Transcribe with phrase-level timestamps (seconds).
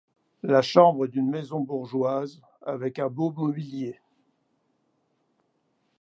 [0.41, 3.99] La chambre d'une maison bourgeoise, avec un beau mobilier.